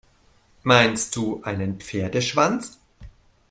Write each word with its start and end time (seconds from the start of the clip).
Meinst 0.63 1.15
du 1.15 1.43
einen 1.43 1.79
Pferdeschwanz? 1.79 2.79